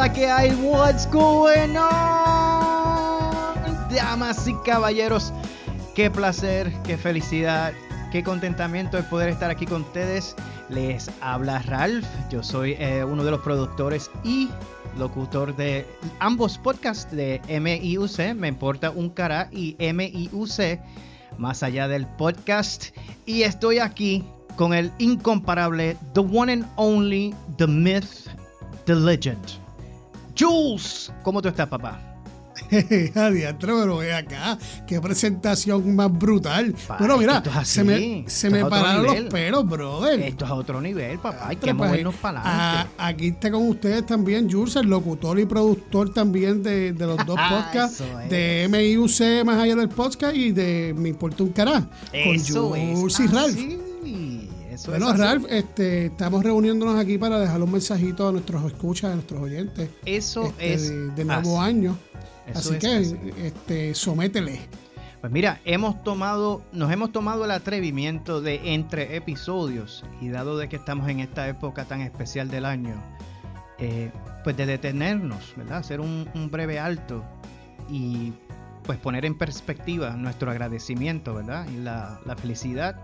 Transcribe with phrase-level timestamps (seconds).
[0.00, 0.50] la que hay?
[0.62, 3.54] What's going on?
[3.94, 5.30] Damas y caballeros,
[5.94, 7.74] qué placer, qué felicidad,
[8.10, 10.36] qué contentamiento el poder estar aquí con ustedes.
[10.70, 14.48] Les habla Ralph, yo soy eh, uno de los productores y
[14.96, 15.86] locutor de
[16.18, 20.80] ambos podcasts de MIUC, Me Importa un Cara y MIUC,
[21.36, 22.96] más allá del podcast.
[23.26, 24.24] Y estoy aquí
[24.56, 28.28] con el incomparable, the one and only, the myth,
[28.86, 29.60] the legend.
[30.40, 32.00] Jules, ¿cómo tú estás, papá?
[33.14, 36.74] Adiantro, pero ve acá, qué presentación más brutal.
[36.98, 40.20] bueno, mira, se me, se me pararon los pelos, brother.
[40.20, 41.48] Esto es a otro nivel, papá.
[41.48, 42.92] Hay que movernos para adelante.
[42.98, 47.36] aquí está con ustedes también, Jules, el locutor y productor también de, de los dos
[47.38, 52.38] ah, podcasts, de MIUC Más Allá del Podcast y de Me Importa un Cará, con
[52.38, 53.79] Jules y Ralph.
[54.86, 59.40] Bueno, Ralph, este, estamos reuniéndonos aquí para dejar un mensajito a nuestros escuchas, a nuestros
[59.40, 59.90] oyentes.
[60.04, 61.16] Eso este, es.
[61.16, 61.96] De, nuevo año.
[62.54, 64.60] Así que, este, sométele.
[65.20, 70.68] Pues mira, hemos tomado, nos hemos tomado el atrevimiento de entre episodios y dado de
[70.68, 72.94] que estamos en esta época tan especial del año,
[73.78, 74.10] eh,
[74.44, 75.78] pues de detenernos, ¿verdad?
[75.78, 77.22] Hacer un, breve alto
[77.90, 78.32] y
[78.84, 81.66] pues poner en perspectiva nuestro agradecimiento, ¿verdad?
[81.70, 82.96] Y la, la felicidad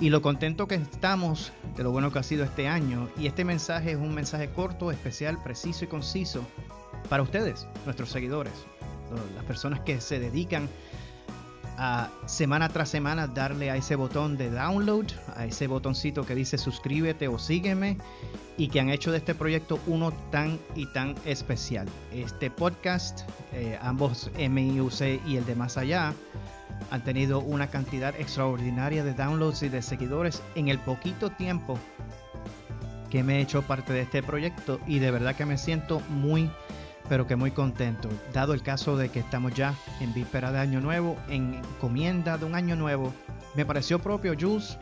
[0.00, 3.08] y lo contento que estamos de lo bueno que ha sido este año.
[3.18, 6.42] Y este mensaje es un mensaje corto, especial, preciso y conciso
[7.08, 8.52] para ustedes, nuestros seguidores,
[9.34, 10.68] las personas que se dedican
[11.76, 16.58] a semana tras semana darle a ese botón de download, a ese botoncito que dice
[16.58, 17.96] suscríbete o sígueme
[18.58, 21.88] y que han hecho de este proyecto uno tan y tan especial.
[22.12, 23.20] Este podcast,
[23.54, 26.12] eh, ambos MIUC y el de Más Allá,
[26.90, 31.78] han tenido una cantidad extraordinaria de downloads y de seguidores en el poquito tiempo
[33.10, 36.50] que me he hecho parte de este proyecto y de verdad que me siento muy
[37.10, 40.80] pero que muy contento, dado el caso de que estamos ya en víspera de Año
[40.80, 43.12] Nuevo, en encomienda de un Año Nuevo.
[43.56, 44.78] Me pareció propio, Jules,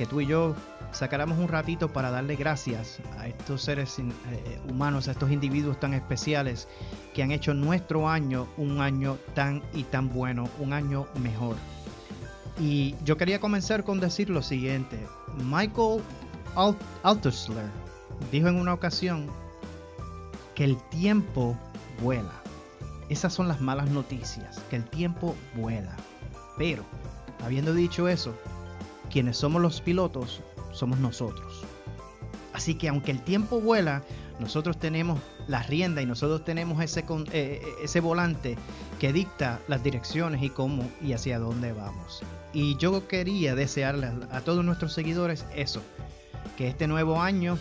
[0.00, 0.56] que tú y yo
[0.92, 5.92] sacáramos un ratito para darle gracias a estos seres eh, humanos, a estos individuos tan
[5.92, 6.68] especiales
[7.12, 11.56] que han hecho nuestro año un año tan y tan bueno, un año mejor.
[12.58, 14.98] Y yo quería comenzar con decir lo siguiente.
[15.36, 16.00] Michael
[17.02, 17.66] Altusler
[18.32, 19.26] dijo en una ocasión
[20.54, 21.58] que el tiempo
[22.02, 22.32] vuela.
[23.10, 25.94] Esas son las malas noticias, que el tiempo vuela.
[26.56, 26.84] Pero,
[27.44, 28.34] habiendo dicho eso,
[29.10, 30.40] quienes somos los pilotos
[30.72, 31.64] somos nosotros.
[32.52, 34.02] Así que aunque el tiempo vuela,
[34.38, 38.56] nosotros tenemos la rienda y nosotros tenemos ese, eh, eh, ese volante
[38.98, 42.22] que dicta las direcciones y cómo y hacia dónde vamos.
[42.52, 45.82] Y yo quería desearle a todos nuestros seguidores eso,
[46.56, 47.58] que este nuevo año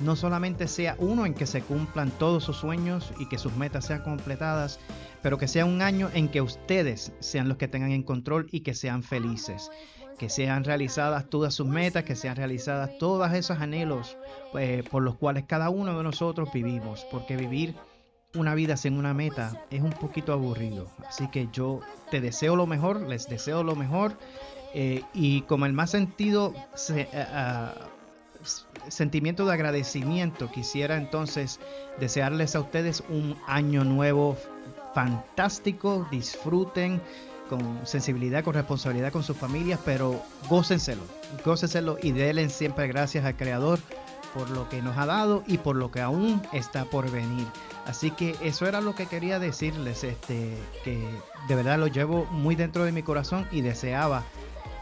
[0.00, 3.86] no solamente sea uno en que se cumplan todos sus sueños y que sus metas
[3.86, 4.78] sean completadas,
[5.22, 8.60] pero que sea un año en que ustedes sean los que tengan en control y
[8.60, 9.70] que sean felices.
[10.18, 14.16] Que sean realizadas todas sus metas, que sean realizadas todos esos anhelos
[14.58, 17.06] eh, por los cuales cada uno de nosotros vivimos.
[17.10, 17.74] Porque vivir
[18.34, 20.90] una vida sin una meta es un poquito aburrido.
[21.06, 21.80] Así que yo
[22.10, 24.16] te deseo lo mejor, les deseo lo mejor.
[24.74, 27.72] Eh, y como el más sentido se, ah,
[28.88, 31.60] sentimiento de agradecimiento, quisiera entonces
[31.98, 34.36] desearles a ustedes un año nuevo
[34.94, 37.00] fantástico, disfruten
[37.48, 41.02] con sensibilidad, con responsabilidad con sus familias, pero gócenselo,
[41.44, 43.78] gócenselo y denle siempre gracias al Creador
[44.34, 47.46] por lo que nos ha dado y por lo que aún está por venir.
[47.86, 51.08] Así que eso era lo que quería decirles, este, que
[51.48, 54.24] de verdad lo llevo muy dentro de mi corazón y deseaba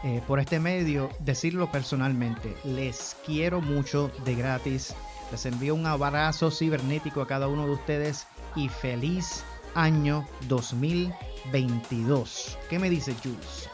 [0.03, 2.55] eh, por este medio decirlo personalmente.
[2.63, 4.93] Les quiero mucho de gratis.
[5.31, 9.43] Les envío un abrazo cibernético a cada uno de ustedes y feliz
[9.77, 12.57] año 2022.
[12.69, 13.69] ¿Qué me dice Jules?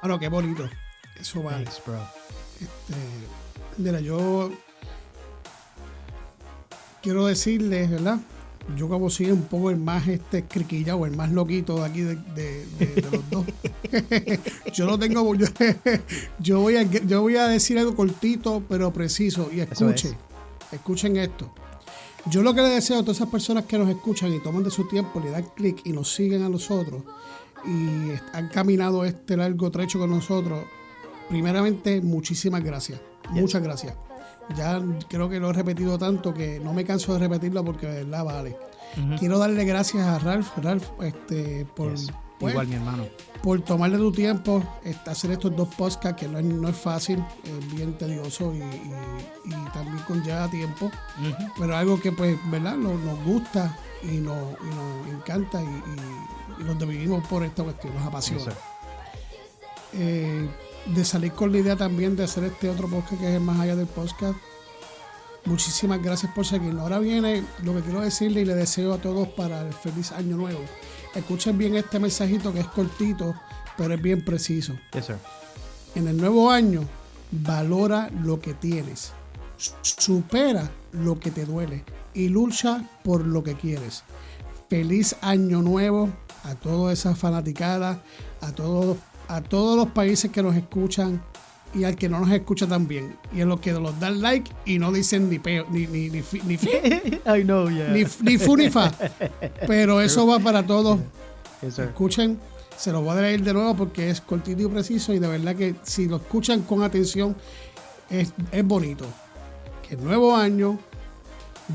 [0.00, 0.66] Bueno, qué bonito.
[1.20, 1.66] Eso vale.
[1.84, 2.00] bro.
[2.60, 2.94] Este,
[3.78, 4.52] mira, yo
[7.02, 8.20] quiero decirles, ¿verdad?
[8.76, 10.42] yo como soy un poco el más este
[10.94, 12.64] o el más loquito de aquí de,
[13.10, 13.44] los dos.
[14.72, 15.34] yo no tengo,
[16.38, 20.16] yo, voy a, yo voy a decir algo cortito pero preciso y escuchen,
[20.72, 21.52] escuchen esto.
[22.30, 24.70] Yo lo que le deseo a todas esas personas que nos escuchan y toman de
[24.70, 27.02] su tiempo, le dan clic y nos siguen a nosotros
[27.66, 30.64] y han caminado este largo trecho con nosotros,
[31.28, 33.00] primeramente muchísimas gracias,
[33.30, 33.94] muchas gracias.
[34.56, 38.04] Ya creo que lo he repetido tanto que no me canso de repetirlo porque de
[38.04, 38.56] verdad vale.
[39.18, 41.94] Quiero darle gracias a Ralph, Ralph, este, por,
[42.40, 43.04] Pues, Igual, mi hermano.
[43.42, 44.62] por tomarle tu tiempo,
[45.06, 48.92] hacer estos dos podcasts que no es, no es fácil, es bien tedioso y, y-
[49.46, 50.90] y también conlleva tiempo,
[51.58, 52.76] pero algo que pues, ¿verdad?
[52.76, 58.04] Nos, nos gusta y nos, y nos encanta y, nos vivimos por esta cuestión, nos
[58.06, 58.52] apasiona.
[59.92, 60.48] Eh,
[60.86, 63.58] de salir con la idea también de hacer este otro podcast que es el más
[63.60, 64.36] allá del podcast.
[65.46, 66.82] Muchísimas gracias por seguirnos.
[66.82, 70.36] Ahora viene lo que quiero decirle y le deseo a todos para el feliz año
[70.36, 70.60] nuevo.
[71.14, 73.34] Escuchen bien este mensajito que es cortito,
[73.76, 74.74] pero es bien preciso.
[74.92, 75.16] Yes, sir.
[75.94, 76.82] En el nuevo año,
[77.30, 79.12] valora lo que tienes.
[79.82, 81.84] Supera lo que te duele
[82.14, 84.02] y lucha por lo que quieres.
[84.68, 86.08] Feliz año nuevo
[86.42, 87.98] a todas esas fanaticadas,
[88.40, 88.96] a todos,
[89.28, 91.22] a todos los países que nos escuchan
[91.74, 93.16] y al que no nos escucha también.
[93.34, 96.22] Y a los que nos dan like y no dicen ni peo, ni, ni, ni,
[96.22, 96.68] fi- ni, fi-
[97.26, 97.88] I know, yeah.
[97.88, 98.92] ni, ni fu ni fa.
[99.66, 100.98] Pero eso va para todos.
[101.62, 101.78] Yes.
[101.78, 102.38] Escuchen,
[102.76, 105.56] se lo voy a leer de nuevo porque es cortito y preciso y de verdad
[105.56, 107.36] que si lo escuchan con atención
[108.10, 109.06] es, es bonito.
[109.88, 110.78] Que el nuevo año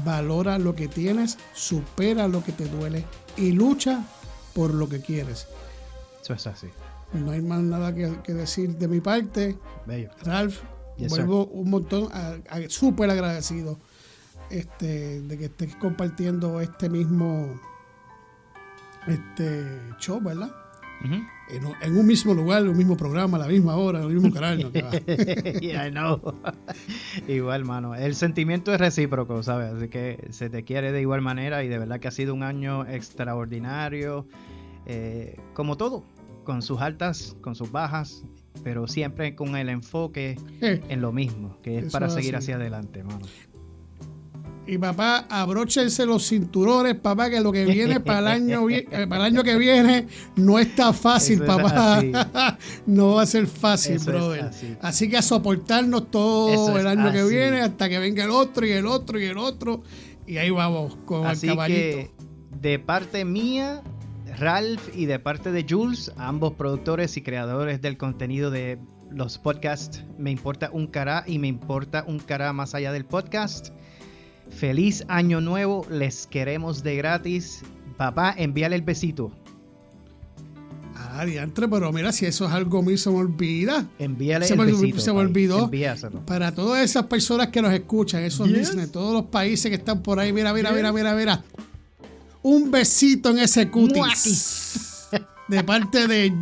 [0.06, 3.06] valora lo que tienes, supera lo que te duele
[3.38, 4.04] y lucha
[4.54, 5.48] por lo que quieres.
[6.22, 6.68] Eso es así.
[7.14, 9.58] No hay más nada que, que decir de mi parte.
[9.86, 10.10] Bello.
[10.24, 10.60] Ralph,
[10.98, 12.10] Yes, vuelvo un montón,
[12.68, 13.80] súper agradecido
[14.50, 17.60] este, de que estés compartiendo este mismo
[19.08, 20.52] este show, ¿verdad?
[21.50, 24.10] En, un- en un mismo lugar, en un mismo programa, a la misma hora, en
[24.10, 24.60] el mismo canal.
[24.62, 24.70] ¿no?
[25.62, 26.20] Yeah, know.
[27.28, 27.96] igual, mano.
[27.96, 29.74] El sentimiento es recíproco, ¿sabes?
[29.74, 32.44] Así que se te quiere de igual manera y de verdad que ha sido un
[32.44, 34.28] año extraordinario.
[34.86, 36.04] eh, como todo,
[36.50, 38.24] con sus altas, con sus bajas,
[38.64, 42.46] pero siempre con el enfoque en lo mismo, que es para es seguir así.
[42.46, 43.20] hacia adelante, mano.
[44.66, 49.28] Y papá, abróchense los cinturones, papá, que lo que viene para el año, eh, para
[49.28, 50.08] el año que viene
[50.38, 52.58] no está fácil, Eso es papá.
[52.88, 54.46] no va a ser fácil, Eso brother.
[54.46, 54.76] así.
[54.82, 55.08] Así.
[55.08, 58.72] que a soportarnos todo Eso el año que viene hasta que venga el otro y
[58.72, 59.84] el otro y el otro.
[60.26, 61.98] Y ahí vamos con Así el caballito.
[61.98, 62.12] que
[62.60, 63.84] de parte mía,
[64.38, 68.80] Ralph y de parte de Jules, ambos productores y creadores del contenido de
[69.12, 73.70] los podcasts, me importa un cará y me importa un cará más allá del podcast.
[74.50, 77.64] Feliz año nuevo, les queremos de gratis.
[77.98, 79.32] Papá, envíale el besito.
[80.96, 83.88] Ah, diantre, pero mira, si eso es algo mío, se me olvida.
[84.00, 85.00] Envíale Se el me- besito.
[85.00, 85.66] se me olvidó.
[85.66, 86.26] Envíaselo.
[86.26, 88.58] Para todas esas personas que nos escuchan, esos Yes.
[88.58, 90.78] listeners, todos los países que están por ahí, mira, mira, Yes.
[90.78, 91.44] mira, mira, mira.
[92.42, 95.10] Un besito en ese cutis.
[95.48, 96.34] De parte de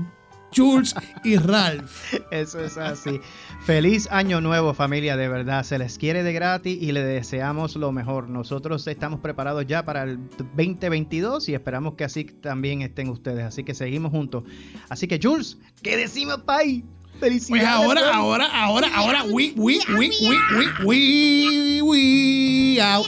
[0.56, 2.14] Jules y Ralph.
[2.32, 3.20] Eso es así.
[3.66, 5.64] Feliz año nuevo familia, de verdad.
[5.64, 8.30] Se les quiere de gratis y le deseamos lo mejor.
[8.30, 10.20] Nosotros estamos preparados ya para el
[10.56, 13.46] 2022 y esperamos que así también estén ustedes.
[13.46, 14.44] Así que seguimos juntos.
[14.90, 16.84] Así que Jules, ¿qué decimos, Pai?
[17.20, 17.68] Pues Felicidades.
[17.68, 18.14] ahora, bro.
[18.14, 23.08] ahora, ahora, ahora, we, we, we, we, we, we, we, out.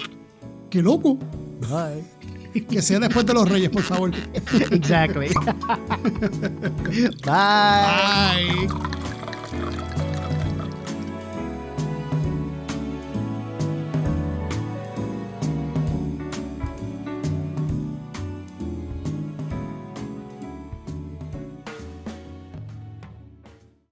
[0.71, 1.19] Qué loco.
[2.69, 4.11] Que sea después de los reyes, por favor.
[4.71, 5.29] Exactly.
[6.83, 7.11] Bye.
[7.25, 8.38] Bye.